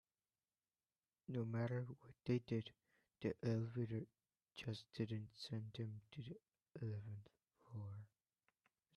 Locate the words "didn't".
4.95-5.27